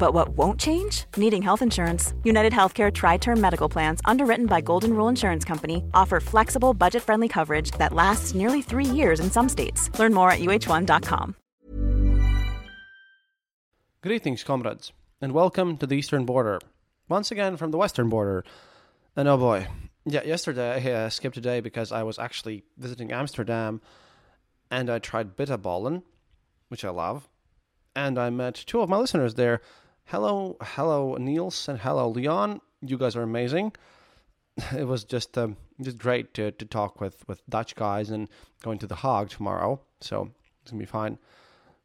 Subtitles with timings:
[0.00, 1.04] But what won't change?
[1.18, 2.14] Needing health insurance.
[2.24, 7.02] United Healthcare Tri Term Medical Plans, underwritten by Golden Rule Insurance Company, offer flexible, budget
[7.02, 9.90] friendly coverage that lasts nearly three years in some states.
[9.98, 11.36] Learn more at uh1.com.
[14.02, 16.58] Greetings, comrades, and welcome to the Eastern Border.
[17.10, 18.42] Once again from the Western Border.
[19.14, 19.66] And oh boy,
[20.06, 23.82] yeah, yesterday I uh, skipped a day because I was actually visiting Amsterdam
[24.70, 26.04] and I tried Bitterballen,
[26.68, 27.28] which I love.
[27.94, 29.60] And I met two of my listeners there.
[30.10, 32.60] Hello, hello, Niels, and hello, Leon.
[32.82, 33.72] You guys are amazing.
[34.76, 38.28] It was just um, just great to, to talk with, with Dutch guys and
[38.60, 39.80] going to the Hague tomorrow.
[40.00, 41.16] So it's gonna be fine.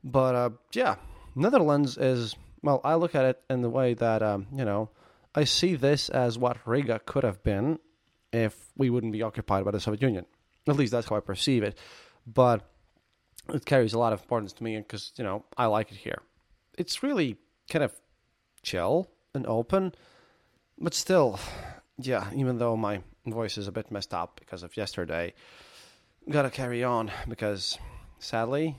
[0.04, 0.96] But uh, yeah,
[1.36, 2.82] Netherlands is well.
[2.84, 4.90] I look at it in the way that um, you know
[5.36, 7.78] I see this as what Riga could have been
[8.34, 10.26] if we wouldn't be occupied by the Soviet Union.
[10.68, 11.78] At least that's how I perceive it.
[12.26, 12.68] But
[13.54, 16.24] it carries a lot of importance to me because you know I like it here.
[16.76, 17.38] It's really
[17.70, 17.94] kind of
[18.66, 19.94] chill and open,
[20.78, 21.40] but still,
[21.98, 22.30] yeah.
[22.36, 25.34] Even though my voice is a bit messed up because of yesterday,
[26.30, 27.78] gotta carry on because
[28.20, 28.76] sadly,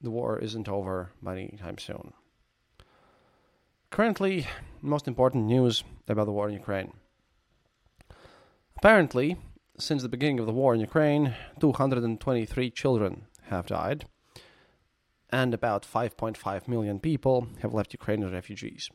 [0.00, 2.12] the war isn't over by any time soon.
[3.90, 4.46] Currently,
[4.80, 6.92] most important news about the war in Ukraine.
[8.76, 9.36] Apparently,
[9.78, 14.06] since the beginning of the war in Ukraine, 223 children have died,
[15.30, 18.90] and about 5.5 million people have left Ukraine as refugees.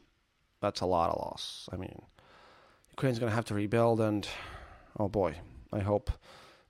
[0.67, 1.69] That's a lot of loss.
[1.72, 2.01] I mean,
[2.91, 4.28] Ukraine's going to have to rebuild, and
[5.00, 5.38] oh boy,
[5.72, 6.11] I hope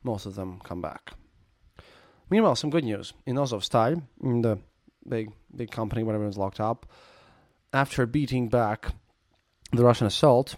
[0.03, 1.13] most of them come back.
[2.29, 3.13] Meanwhile, some good news.
[3.25, 4.59] In Azovstal, in the
[5.09, 6.85] big, big company where everyone's locked up,
[7.73, 8.93] after beating back
[9.71, 10.57] the Russian assault,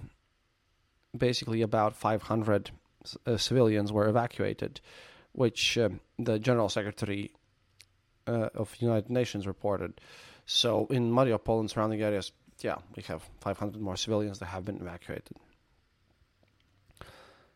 [1.18, 2.72] basically about 500
[3.26, 4.82] uh, civilians were evacuated,
[5.32, 7.32] which uh, the General Secretary
[8.28, 10.02] uh, of United Nations reported.
[10.46, 12.34] So in Mariupol and surrounding areas,
[12.64, 15.38] yeah, we have 500 more civilians that have been evacuated.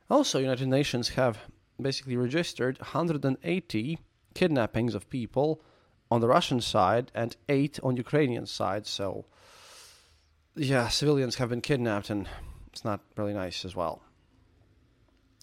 [0.09, 1.40] Also, United Nations have
[1.81, 4.00] basically registered 180
[4.34, 5.62] kidnappings of people
[6.12, 8.86] on the Russian side and eight on Ukrainian side.
[8.86, 9.25] So,
[10.56, 12.28] yeah, civilians have been kidnapped, and
[12.68, 14.02] it's not really nice as well.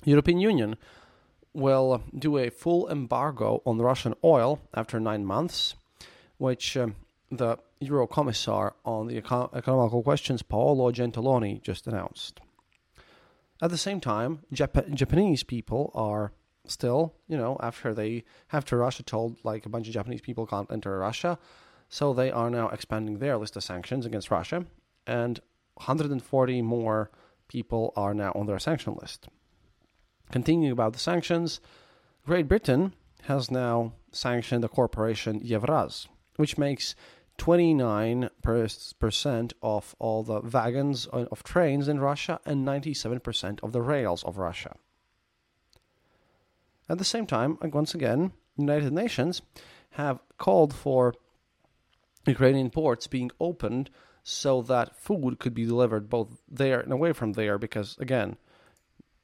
[0.04, 0.76] European Union
[1.52, 5.74] will do a full embargo on Russian oil after nine months,
[6.38, 6.94] which um,
[7.30, 12.40] the Euro Commissar on the Eco- economical questions, Paolo Gentiloni, just announced.
[13.62, 16.32] At the same time, Jap- Japanese people are
[16.66, 20.70] still, you know, after they after Russia told like a bunch of Japanese people can't
[20.70, 21.38] enter Russia,
[21.88, 24.66] so they are now expanding their list of sanctions against Russia,
[25.06, 25.40] and
[25.74, 27.10] 140 more
[27.48, 29.28] people are now on their sanction list.
[30.30, 31.60] Continuing about the sanctions,
[32.24, 36.94] Great Britain has now sanctioned the corporation Yevraz, which makes
[37.40, 44.22] 29% of all the wagons uh, of trains in Russia and 97% of the rails
[44.24, 44.76] of Russia.
[46.86, 49.40] At the same time, uh, once again, United Nations
[49.92, 51.14] have called for
[52.26, 53.88] Ukrainian ports being opened
[54.22, 58.36] so that food could be delivered both there and away from there because again,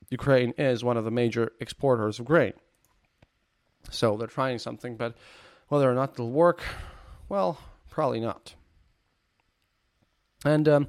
[0.09, 2.54] Ukraine is one of the major exporters of grain.
[3.91, 5.19] So they're trying something, but
[5.69, 6.62] whether or not it'll work,
[7.28, 7.59] well,
[7.97, 8.54] probably not.
[10.45, 10.89] And um,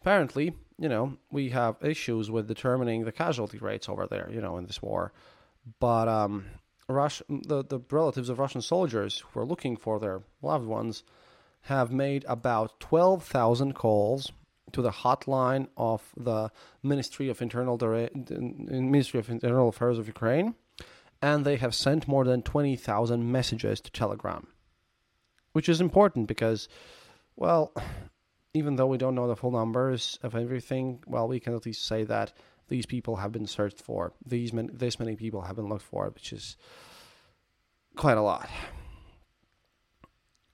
[0.00, 4.56] apparently, you know, we have issues with determining the casualty rates over there, you know,
[4.58, 5.12] in this war.
[5.78, 6.46] But um,
[6.88, 11.04] Rush, the, the relatives of Russian soldiers who are looking for their loved ones
[11.60, 14.32] have made about 12,000 calls
[14.72, 16.50] to the hotline of the
[16.82, 20.56] Ministry of Internal Ministry of Internal Affairs of Ukraine,
[21.20, 24.48] and they have sent more than twenty thousand messages to Telegram,
[25.52, 26.68] which is important because,
[27.36, 27.72] well,
[28.54, 31.86] even though we don't know the full numbers of everything, well, we can at least
[31.86, 32.32] say that
[32.68, 34.12] these people have been searched for.
[34.26, 36.56] These many, this many people have been looked for, which is
[37.96, 38.48] quite a lot.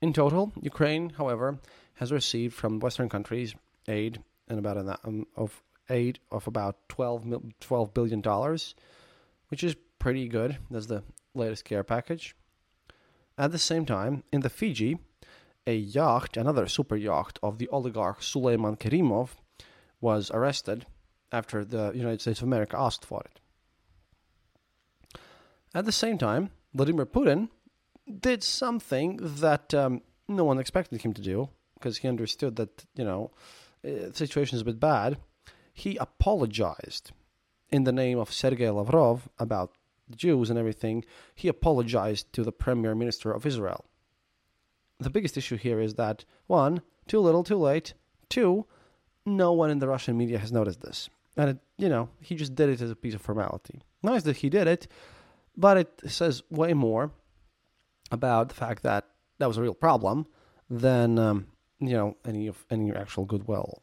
[0.01, 1.59] In total, Ukraine, however,
[1.95, 3.55] has received from Western countries
[3.89, 8.75] aid and about an, um, of aid of about 12, mil, 12 billion dollars,
[9.49, 10.59] which is pretty good.
[10.71, 11.03] That's the
[11.35, 12.37] latest care package.
[13.39, 14.99] At the same time, in the Fiji,
[15.65, 19.37] a yacht, another super yacht of the oligarch Suleiman Kerimov,
[20.01, 20.87] was arrested
[21.31, 23.41] after the United States of America asked for it.
[25.73, 27.49] At the same time, Vladimir Putin
[28.21, 33.05] did something that um, no one expected him to do because he understood that, you
[33.05, 33.31] know,
[33.85, 35.19] uh, the situation is a bit bad.
[35.73, 37.13] He apologized
[37.71, 39.78] in the name of Sergei Lavrov about
[40.09, 41.05] the Jews and everything.
[41.35, 43.85] He apologized to the Premier Minister of Israel.
[45.01, 47.95] The biggest issue here is that, one, too little, too late.
[48.29, 48.67] Two,
[49.25, 51.09] no one in the Russian media has noticed this.
[51.37, 53.81] And, it, you know, he just did it as a piece of formality.
[54.03, 54.89] Nice that he did it,
[55.57, 57.11] but it says way more
[58.11, 59.07] about the fact that
[59.39, 60.27] that was a real problem
[60.71, 61.47] than um,
[61.81, 63.83] you know any of any actual goodwill.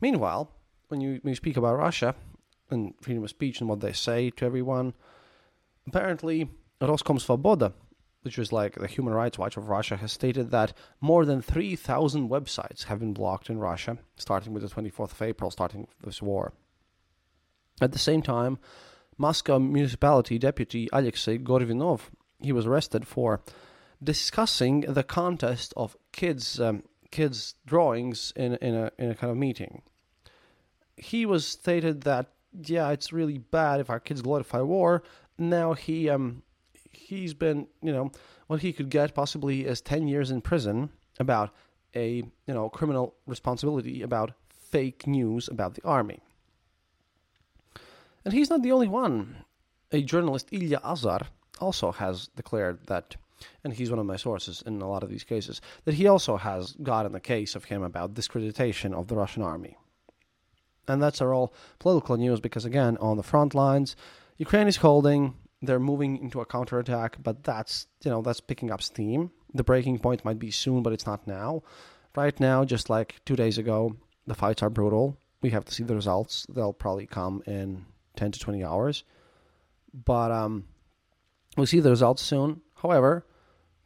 [0.00, 0.50] Meanwhile,
[0.88, 2.14] when you when you speak about Russia
[2.70, 4.94] and freedom of speech and what they say to everyone,
[5.86, 6.48] apparently
[6.80, 7.72] Roskomsvoboda,
[8.22, 12.28] which is like the Human Rights Watch of Russia, has stated that more than 3,000
[12.28, 16.52] websites have been blocked in Russia, starting with the 24th of April, starting this war.
[17.80, 18.58] At the same time,
[19.16, 23.42] Moscow municipality deputy Alexei Gorvinov, he was arrested for
[24.02, 29.36] discussing the contest of kids um, kids drawings in in a in a kind of
[29.36, 29.82] meeting.
[30.96, 35.02] He was stated that yeah, it's really bad if our kids glorify war.
[35.38, 36.42] Now he um
[36.92, 38.10] he's been you know
[38.46, 41.50] what he could get possibly is ten years in prison about
[41.94, 42.16] a
[42.46, 46.20] you know criminal responsibility about fake news about the army.
[48.24, 49.44] And he's not the only one.
[49.92, 51.22] A journalist, Ilya Azar,
[51.58, 53.16] also has declared that
[53.64, 56.36] and he's one of my sources in a lot of these cases, that he also
[56.36, 59.76] has gotten a case of him about discreditation of the Russian army.
[60.90, 63.96] And that's all political news because, again, on the front lines,
[64.36, 68.82] Ukraine is holding, they're moving into a counterattack, but that's, you know, that's picking up
[68.82, 69.30] steam.
[69.54, 71.62] The breaking point might be soon, but it's not now.
[72.16, 73.96] Right now, just like two days ago,
[74.26, 75.16] the fights are brutal.
[75.42, 76.46] We have to see the results.
[76.48, 77.86] They'll probably come in
[78.16, 79.04] 10 to 20 hours.
[79.92, 80.64] But um,
[81.56, 82.60] we'll see the results soon.
[82.74, 83.24] However,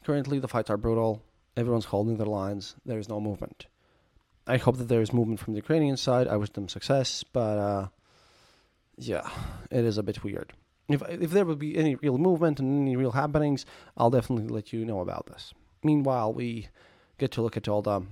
[0.04, 1.22] Currently, the fights are brutal.
[1.56, 2.76] Everyone's holding their lines.
[2.84, 3.66] There is no movement.
[4.46, 6.28] I hope that there is movement from the Ukrainian side.
[6.28, 7.88] I wish them success, but uh,
[8.96, 9.28] yeah,
[9.70, 10.52] it is a bit weird.
[10.88, 13.64] If if there would be any real movement and any real happenings,
[13.96, 15.54] I'll definitely let you know about this.
[15.82, 16.68] Meanwhile, we
[17.18, 18.02] get to look at all the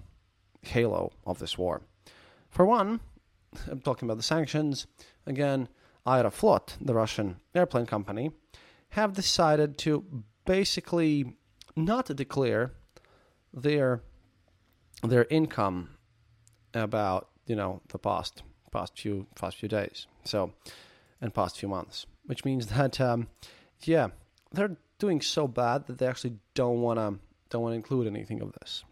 [0.62, 1.82] halo of this war.
[2.49, 3.00] For one,
[3.70, 4.87] I'm talking about the sanctions.
[5.26, 5.69] Again,
[6.06, 8.31] Aeroflot, the Russian airplane company,
[8.90, 11.37] have decided to basically
[11.76, 12.73] not declare
[13.52, 14.02] their
[15.02, 15.90] their income
[16.75, 20.53] about you know the past past few past few days so
[21.21, 23.29] and past few months which means that um,
[23.83, 24.09] yeah
[24.53, 27.19] they're doing so bad that they actually don't want to
[27.51, 28.85] don't want to include anything of this.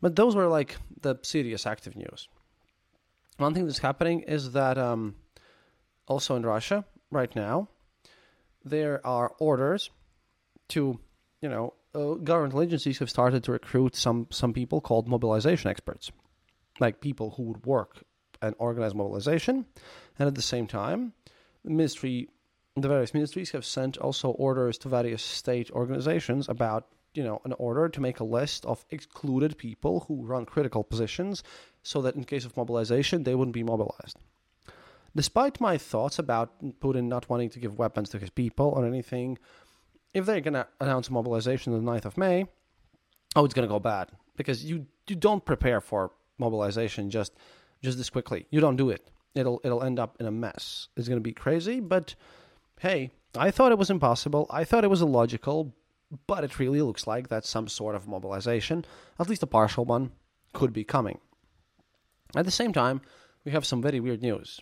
[0.00, 2.28] But those were like the serious active news.
[3.38, 5.16] One thing that's happening is that um,
[6.06, 7.68] also in russia right now
[8.64, 9.90] there are orders
[10.68, 11.00] to
[11.42, 16.10] you know, uh, governmental agencies have started to recruit some some people called mobilization experts,
[16.80, 18.04] like people who would work
[18.40, 19.66] and organize mobilization,
[20.18, 21.12] and at the same time,
[21.64, 22.28] the ministry,
[22.76, 27.52] the various ministries have sent also orders to various state organizations about you know an
[27.58, 31.42] order to make a list of excluded people who run critical positions,
[31.82, 34.18] so that in case of mobilization they wouldn't be mobilized.
[35.14, 39.38] Despite my thoughts about Putin not wanting to give weapons to his people or anything,
[40.14, 42.46] if they're going to announce mobilization on the 9th of May,
[43.36, 47.32] oh, it's going to go bad because you you don't prepare for mobilization just
[47.82, 48.46] just this quickly.
[48.50, 49.08] You don't do it.
[49.34, 50.88] It'll it'll end up in a mess.
[50.96, 52.14] It's going to be crazy, but
[52.80, 54.46] hey, I thought it was impossible.
[54.50, 55.74] I thought it was illogical,
[56.26, 58.84] but it really looks like that some sort of mobilization,
[59.18, 60.12] at least a partial one,
[60.52, 61.18] could be coming.
[62.36, 63.00] At the same time,
[63.44, 64.60] we have some very weird news.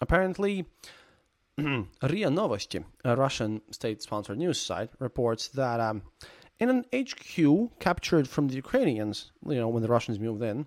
[0.00, 0.64] Apparently,
[2.02, 6.02] RIA Novosti, a Russian state-sponsored news site, reports that um,
[6.60, 10.66] in an HQ captured from the Ukrainians, you know, when the Russians moved in,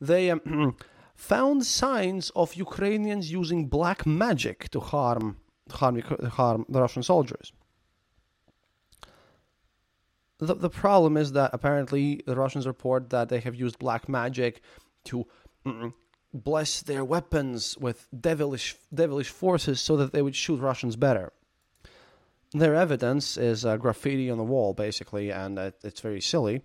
[0.00, 0.76] they um,
[1.14, 5.36] found signs of Ukrainians using black magic to harm,
[5.70, 7.52] harm, harm the Russian soldiers.
[10.38, 14.62] The, the problem is that apparently the Russians report that they have used black magic
[15.04, 15.26] to
[16.32, 21.32] bless their weapons with devilish devilish forces so that they would shoot Russians better.
[22.52, 26.62] their evidence is uh, graffiti on the wall, basically, and uh, it's very silly.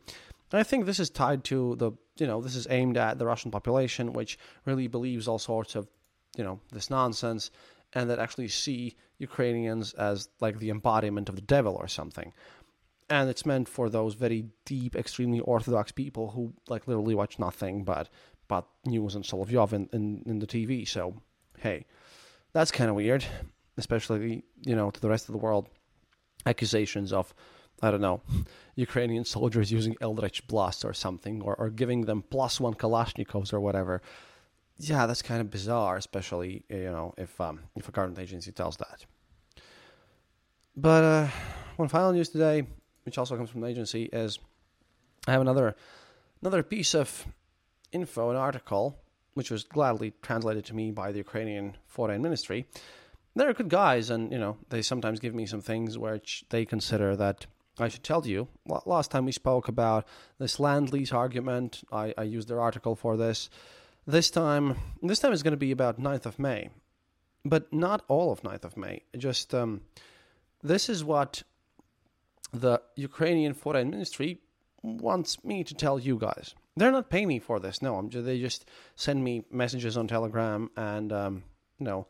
[0.51, 3.25] And I think this is tied to the, you know, this is aimed at the
[3.25, 5.87] Russian population, which really believes all sorts of,
[6.37, 7.51] you know, this nonsense,
[7.93, 12.33] and that actually see Ukrainians as like the embodiment of the devil or something.
[13.09, 17.85] And it's meant for those very deep, extremely orthodox people who like literally watch nothing
[17.85, 18.09] but
[18.47, 20.87] but news and Solovyov in, in, in the TV.
[20.87, 21.21] So,
[21.57, 21.85] hey,
[22.53, 23.25] that's kind of weird,
[23.77, 25.67] especially you know to the rest of the world.
[26.45, 27.33] Accusations of,
[27.81, 28.21] I don't know,
[28.75, 33.59] Ukrainian soldiers using Eldritch Blast or something, or, or giving them plus one Kalashnikovs or
[33.59, 34.01] whatever.
[34.79, 38.77] Yeah, that's kind of bizarre, especially you know if um, if a government agency tells
[38.77, 39.05] that.
[40.75, 41.27] But uh,
[41.75, 42.67] one final news today,
[43.03, 44.37] which also comes from the agency, is
[45.27, 45.75] I have another
[46.41, 47.25] another piece of
[47.91, 48.99] info, an article
[49.33, 52.65] which was gladly translated to me by the Ukrainian Foreign Ministry.
[53.35, 57.15] They're good guys, and you know they sometimes give me some things which they consider
[57.15, 57.45] that
[57.79, 58.47] I should tell you.
[58.85, 60.07] Last time we spoke about
[60.39, 63.49] this lend lease argument, I, I used their article for this.
[64.07, 66.69] This time, this time is going to be about 9th of May,
[67.45, 69.03] but not all of 9th of May.
[69.15, 69.81] Just um,
[70.63, 71.43] this is what
[72.51, 74.39] the Ukrainian Foreign Ministry
[74.81, 76.55] wants me to tell you guys.
[76.77, 77.81] They're not paying me for this.
[77.81, 78.65] No, I'm just, they just
[78.95, 81.43] send me messages on Telegram and um,
[81.79, 82.07] you know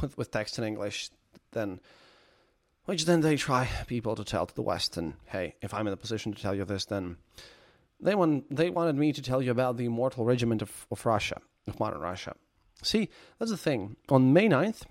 [0.00, 1.10] with, with text in English.
[1.52, 1.80] Then,
[2.84, 4.96] which then they try people to tell to the West.
[4.96, 7.16] And hey, if I'm in a position to tell you this, then
[8.00, 11.40] they want they wanted me to tell you about the immortal regiment of, of Russia,
[11.66, 12.34] of modern Russia.
[12.82, 13.08] See,
[13.38, 13.96] that's the thing.
[14.08, 14.82] On May 9th,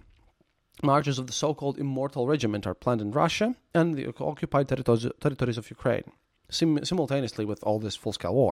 [0.83, 5.57] marches of the so-called immortal regiment are planned in Russia and the occupied territories, territories
[5.57, 6.03] of Ukraine,
[6.49, 8.51] sim- simultaneously with all this full-scale war.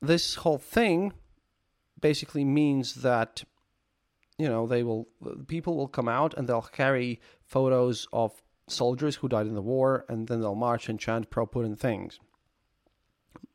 [0.00, 1.12] This whole thing
[2.00, 3.44] basically means that
[4.38, 5.08] you know they will
[5.46, 10.04] people will come out and they'll carry photos of soldiers who died in the war
[10.08, 12.18] and then they'll march and chant pro Putin things.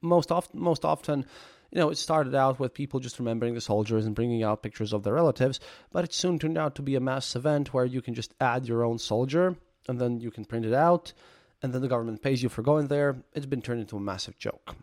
[0.02, 1.26] Most often most often
[1.72, 4.92] you know, it started out with people just remembering the soldiers and bringing out pictures
[4.92, 5.60] of their relatives,
[5.92, 8.68] but it soon turned out to be a mass event where you can just add
[8.68, 9.56] your own soldier
[9.88, 11.14] and then you can print it out,
[11.62, 13.24] and then the government pays you for going there.
[13.34, 14.76] It's been turned into a massive joke.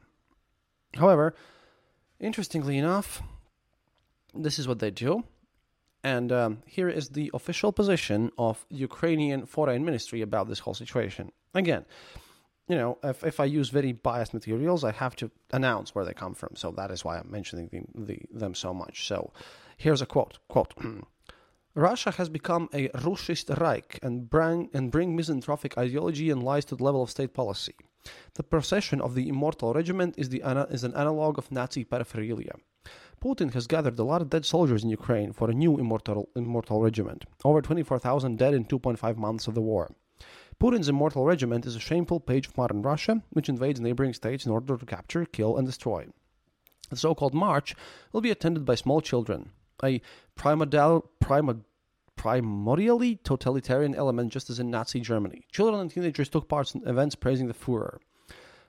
[0.97, 1.35] However,
[2.21, 3.23] interestingly enough,
[4.35, 5.25] this is what they do.
[6.05, 11.33] And um, here is the official position of Ukrainian foreign ministry about this whole situation.
[11.55, 11.85] Again,
[12.69, 16.13] you know, if, if I use very biased materials, I have to announce where they
[16.15, 16.55] come from.
[16.55, 19.07] So that is why I'm mentioning the, the, them so much.
[19.07, 19.33] So
[19.77, 20.39] here's a quote.
[20.49, 20.75] Quote.
[21.75, 26.77] Russia has become a Russist Reich and bring, and bring misanthropic ideology and lies to
[26.77, 27.75] the level of state policy.
[28.35, 32.55] The procession of the immortal regiment is, the, is an analog of Nazi paraphernalia.
[33.23, 36.83] Putin has gathered a lot of dead soldiers in Ukraine for a new immortal, immortal
[36.83, 37.25] regiment.
[37.45, 39.91] Over 24,000 dead in 2.5 months of the war.
[40.61, 44.53] Putin's immortal regiment is a shameful page of modern Russia, which invades neighboring states in
[44.53, 46.07] order to capture, kill, and destroy.
[46.91, 47.75] The so called march
[48.13, 49.51] will be attended by small children,
[49.83, 50.01] a
[50.35, 51.65] primordial, primordial
[52.17, 55.45] primordially totalitarian element just as in Nazi Germany.
[55.53, 57.99] Children and teenagers took part in events praising the Fuhrer.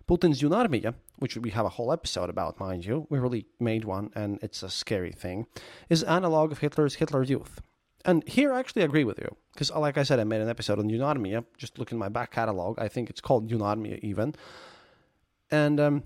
[0.07, 4.09] Putin's Yunarmia, which we have a whole episode about, mind you, we really made one
[4.15, 5.47] and it's a scary thing,
[5.89, 7.59] is analog of Hitler's Hitler Youth.
[8.05, 9.35] And here I actually agree with you.
[9.53, 11.43] Because, like I said, I made an episode on Yunarmia.
[11.57, 14.33] Just look in my back catalog, I think it's called Yunarmia even.
[15.51, 16.03] And um,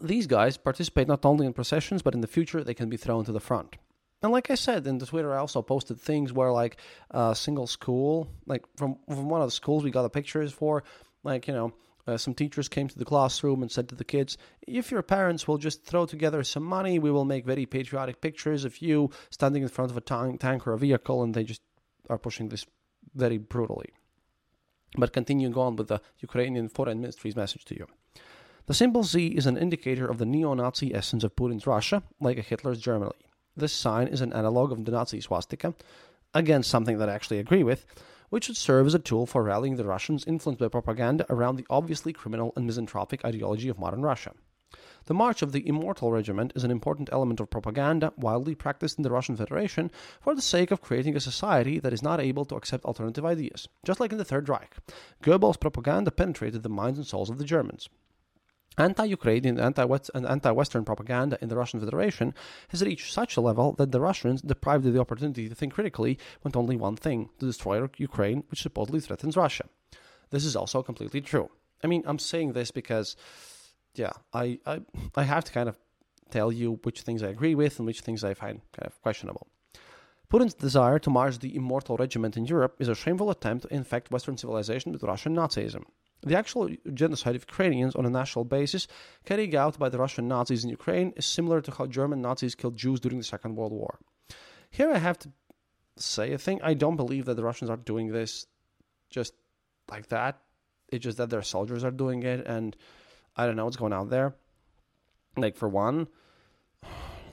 [0.00, 3.24] these guys participate not only in processions, but in the future they can be thrown
[3.24, 3.76] to the front.
[4.22, 6.76] And like I said in the Twitter, I also posted things where like
[7.10, 10.84] a single school, like from from one of the schools we got the pictures for,
[11.24, 11.72] like you know
[12.06, 14.36] Uh, some teachers came to the classroom and said to the kids,
[14.66, 18.64] If your parents will just throw together some money, we will make very patriotic pictures
[18.64, 21.22] of you standing in front of a tank, tank or a vehicle.
[21.22, 21.62] And they just
[22.10, 22.66] are pushing this
[23.14, 23.90] very brutally.
[24.98, 27.86] But continuing on with the Ukrainian Foreign Ministry's message to you.
[28.66, 32.38] The symbol Z is an indicator of the neo Nazi essence of Putin's Russia, like
[32.38, 33.31] a Hitler's Germany.
[33.56, 35.74] This sign is an analog of the Nazi swastika,
[36.32, 37.84] again, something that I actually agree with,
[38.30, 41.66] which should serve as a tool for rallying the Russians influenced by propaganda around the
[41.68, 44.32] obviously criminal and misanthropic ideology of modern Russia.
[45.04, 49.02] The March of the Immortal Regiment is an important element of propaganda widely practiced in
[49.02, 49.90] the Russian Federation
[50.22, 53.68] for the sake of creating a society that is not able to accept alternative ideas.
[53.84, 54.76] Just like in the Third Reich,
[55.22, 57.90] Goebbels' propaganda penetrated the minds and souls of the Germans.
[58.78, 62.34] Anti-Ukrainian and anti-Western propaganda in the Russian Federation
[62.68, 66.18] has reached such a level that the Russians, deprived of the opportunity to think critically,
[66.42, 69.64] want only one thing: to destroy Ukraine, which supposedly threatens Russia.
[70.30, 71.50] This is also completely true.
[71.84, 73.16] I mean, I'm saying this because,
[73.94, 74.80] yeah, I, I,
[75.14, 75.76] I have to kind of
[76.30, 79.48] tell you which things I agree with and which things I find kind of questionable.
[80.30, 84.10] Putin's desire to march the immortal regiment in Europe is a shameful attempt to infect
[84.10, 85.84] Western civilization with Russian Nazism.
[86.24, 88.86] The actual genocide of Ukrainians on a national basis
[89.24, 92.76] carried out by the Russian Nazis in Ukraine is similar to how German Nazis killed
[92.76, 93.98] Jews during the Second World War.
[94.70, 95.32] Here I have to
[95.96, 96.60] say, a thing.
[96.62, 98.46] I don't believe that the Russians are doing this
[99.10, 99.34] just
[99.90, 100.40] like that.
[100.88, 102.76] It's just that their soldiers are doing it, and
[103.36, 104.34] I don't know what's going on there.
[105.36, 106.08] Like, for one,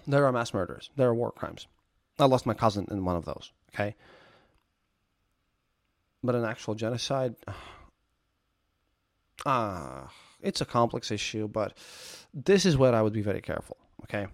[0.08, 1.67] there are mass murders, there are war crimes.
[2.17, 3.96] I lost my cousin in one of those, okay?
[6.24, 7.36] But an actual genocide,
[9.46, 10.08] uh,
[10.41, 11.77] it's a complex issue, but
[12.34, 14.27] this is where I would be very careful, okay?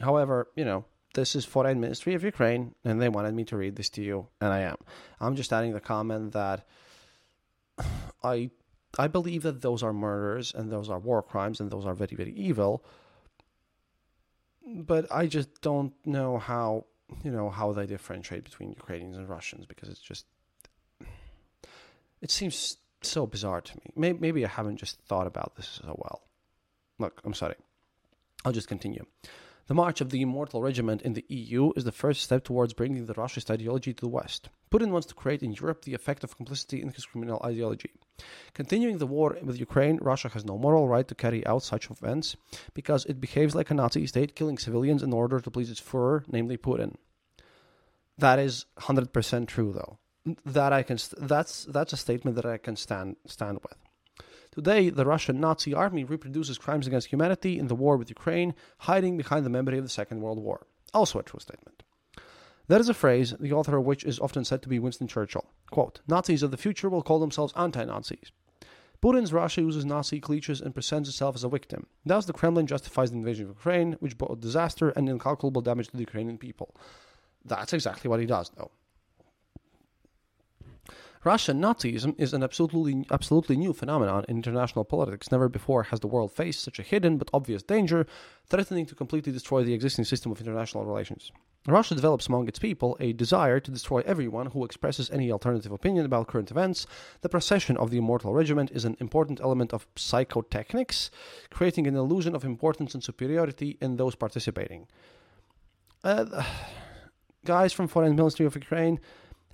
[0.00, 0.84] However, you know,
[1.14, 4.28] this is Foreign Ministry of Ukraine, and they wanted me to read this to you,
[4.40, 4.76] and I am.
[5.20, 6.66] I'm just adding the comment that
[8.22, 8.50] I
[8.98, 12.16] I believe that those are murders and those are war crimes and those are very
[12.16, 12.84] very evil.
[14.66, 16.86] But I just don't know how
[17.22, 20.26] you know how they differentiate between Ukrainians and Russians because it's just
[22.20, 23.90] it seems so bizarre to me.
[23.94, 26.22] Maybe, maybe I haven't just thought about this so well.
[26.98, 27.56] Look, I'm sorry.
[28.44, 29.04] I'll just continue.
[29.66, 33.06] The march of the Immortal Regiment in the EU is the first step towards bringing
[33.06, 34.48] the Russian ideology to the West.
[34.70, 37.90] Putin wants to create in Europe the effect of complicity in his criminal ideology.
[38.54, 42.36] Continuing the war with Ukraine, Russia has no moral right to carry out such events
[42.74, 46.22] because it behaves like a Nazi state, killing civilians in order to please its Führer,
[46.28, 46.94] namely Putin.
[48.16, 49.98] That is 100% true, though.
[50.44, 53.76] That I can that's that's a statement that I can stand stand with.
[54.50, 59.16] Today, the Russian Nazi army reproduces crimes against humanity in the war with Ukraine, hiding
[59.16, 60.66] behind the memory of the Second World War.
[60.94, 61.82] Also a true statement.
[62.68, 65.44] That is a phrase, the author of which is often said to be Winston Churchill.
[65.70, 68.32] Quote, Nazis of the future will call themselves anti-Nazis.
[69.02, 71.86] Putin's Russia uses Nazi cliches and presents itself as a victim.
[72.04, 75.96] Thus, the Kremlin justifies the invasion of Ukraine, which brought disaster and incalculable damage to
[75.96, 76.74] the Ukrainian people.
[77.44, 78.70] That's exactly what he does, though.
[81.26, 85.32] Russian Nazism is an absolutely, absolutely new phenomenon in international politics.
[85.32, 88.06] Never before has the world faced such a hidden but obvious danger,
[88.48, 91.32] threatening to completely destroy the existing system of international relations.
[91.66, 96.06] Russia develops among its people a desire to destroy everyone who expresses any alternative opinion
[96.06, 96.86] about current events.
[97.22, 101.10] The procession of the Immortal Regiment is an important element of psychotechnics,
[101.50, 104.86] creating an illusion of importance and superiority in those participating.
[106.04, 106.44] Uh,
[107.44, 109.00] guys from Foreign Ministry of Ukraine,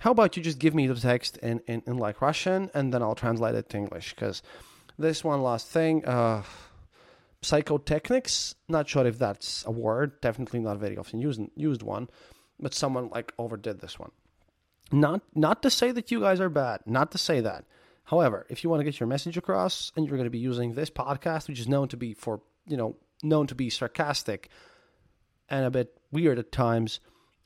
[0.03, 3.01] how about you just give me the text in, in, in like Russian and then
[3.01, 4.13] I'll translate it to English?
[4.13, 4.43] Because
[4.99, 6.43] this one last thing, uh,
[7.41, 12.09] psychotechnics, not sure if that's a word, definitely not very often used, used one,
[12.59, 14.11] but someone like overdid this one.
[14.91, 17.63] Not, not to say that you guys are bad, not to say that.
[18.03, 20.73] However, if you want to get your message across and you're going to be using
[20.73, 24.49] this podcast, which is known to be for, you know, known to be sarcastic
[25.47, 26.99] and a bit weird at times,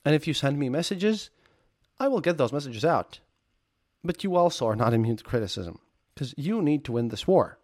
[0.03, 1.29] and if you send me messages,
[1.99, 3.19] I will get those messages out.
[4.03, 5.79] But you also are not immune to criticism
[6.13, 7.59] because you need to win this war.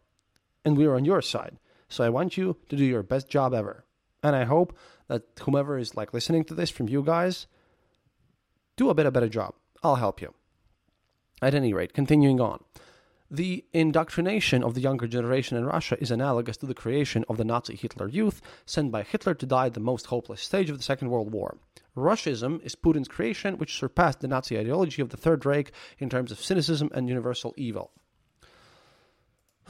[0.66, 1.58] And we are on your side.
[1.90, 3.86] So I want you to do your best job ever.
[4.24, 7.48] And I hope that whomever is like listening to this from you guys,
[8.78, 9.54] do a bit a better job.
[9.84, 10.34] I'll help you.
[11.42, 12.64] At any rate, continuing on.
[13.30, 17.44] The indoctrination of the younger generation in Russia is analogous to the creation of the
[17.44, 20.84] Nazi Hitler Youth, sent by Hitler to die at the most hopeless stage of the
[20.84, 21.58] Second World War.
[21.96, 26.32] Russism is Putin's creation, which surpassed the Nazi ideology of the Third Reich in terms
[26.32, 27.92] of cynicism and universal evil.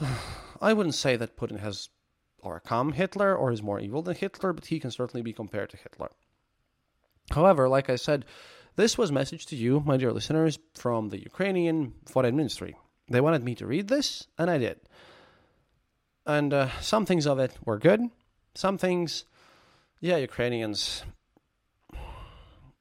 [0.60, 1.90] I wouldn't say that Putin has
[2.42, 5.76] overcome Hitler or is more evil than Hitler, but he can certainly be compared to
[5.76, 6.10] Hitler.
[7.30, 8.24] However, like I said,
[8.76, 12.76] this was message to you, my dear listeners, from the Ukrainian Foreign Ministry.
[13.08, 14.80] They wanted me to read this, and I did.
[16.26, 18.00] and uh, some things of it were good.
[18.54, 19.24] Some things,
[20.00, 21.04] yeah, Ukrainians.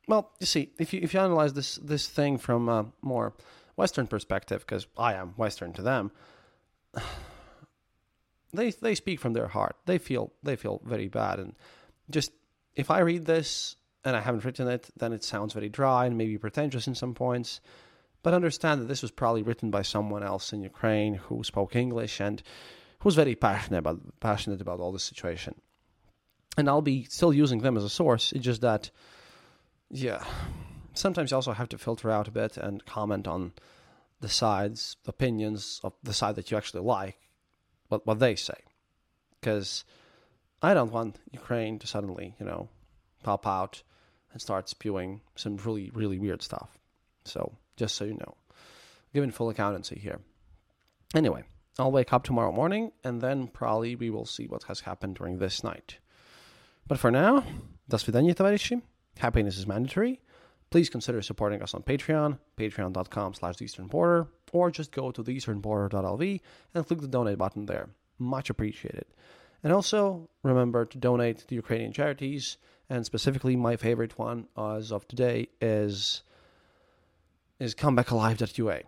[0.08, 3.34] Well, you see, if you if you analyze this this thing from a more
[3.76, 6.12] Western perspective, because I am Western to them,
[8.54, 9.76] they they speak from their heart.
[9.86, 11.56] They feel they feel very bad, and
[12.10, 12.32] just
[12.76, 16.18] if I read this and I haven't written it, then it sounds very dry and
[16.18, 17.62] maybe pretentious in some points.
[18.22, 22.20] But understand that this was probably written by someone else in Ukraine who spoke English
[22.20, 22.42] and
[23.00, 25.56] who was very passionate about passionate about all this situation.
[26.58, 28.32] And I'll be still using them as a source.
[28.32, 28.92] It's just that,
[29.93, 30.25] yeah,
[30.95, 33.53] sometimes you also have to filter out a bit and comment on
[34.21, 37.19] the sides, opinions of the side that you actually like,
[37.89, 38.61] what what they say,
[39.41, 39.85] because
[40.61, 42.69] I don't want Ukraine to suddenly, you know,
[43.23, 43.83] pop out
[44.33, 46.79] and start spewing some really, really weird stuff.
[47.25, 48.35] So, just so you know,
[49.15, 50.21] giving full accountancy here.
[51.15, 51.45] Anyway,
[51.79, 55.39] I'll wake up tomorrow morning and then probably we will see what has happened during
[55.39, 55.99] this night.
[56.87, 57.45] But for now,
[57.89, 58.83] до свидания, товарищи.
[59.20, 60.22] Happiness is mandatory.
[60.70, 65.24] Please consider supporting us on Patreon, patreon.com slash the Eastern Border, or just go to
[65.24, 66.40] theeasternborder.lv
[66.74, 67.90] and click the donate button there.
[68.18, 69.06] Much appreciated.
[69.64, 72.58] And also remember to donate to Ukrainian charities,
[72.90, 76.24] and specifically my favorite one as of today is
[77.60, 78.82] is comebackalive.ua.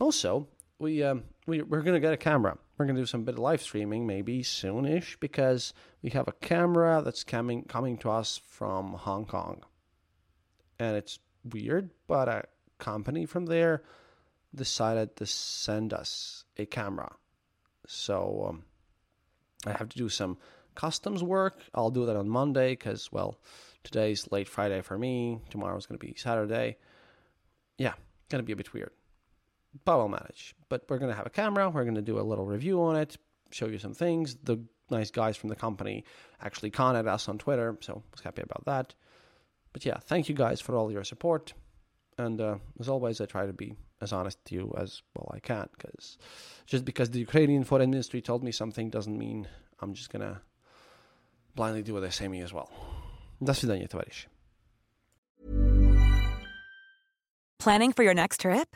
[0.00, 0.46] Also,
[0.78, 2.56] we um, we we're gonna get a camera.
[2.76, 7.02] We're gonna do some bit of live streaming maybe soonish because we have a camera
[7.04, 9.62] that's coming coming to us from Hong Kong,
[10.78, 12.44] and it's weird, but a
[12.78, 13.82] company from there
[14.54, 17.14] decided to send us a camera.
[17.86, 18.64] So um,
[19.66, 20.38] I have to do some
[20.74, 21.58] customs work.
[21.74, 23.38] I'll do that on Monday because, well,
[23.84, 25.40] today's late Friday for me.
[25.50, 26.76] Tomorrow's going to be Saturday.
[27.78, 27.94] Yeah,
[28.28, 28.92] going to be a bit weird
[29.85, 30.55] But we'll manage.
[30.69, 31.69] But we're going to have a camera.
[31.69, 33.17] We're going to do a little review on it,
[33.51, 34.35] show you some things.
[34.43, 34.59] The
[34.89, 36.03] nice guys from the company
[36.41, 38.93] actually contacted us on Twitter, so I was happy about that.
[39.73, 41.53] But yeah, thank you guys for all your support.
[42.17, 45.39] And uh, as always, I try to be as honest to you as well I
[45.39, 46.17] can, because
[46.65, 49.47] just because the Ukrainian foreign ministry told me something doesn't mean
[49.79, 50.41] I'm just gonna
[51.55, 52.71] blindly do what they say me as well.
[53.43, 54.27] До свидания, товарищи.
[57.59, 58.75] Planning for your next trip?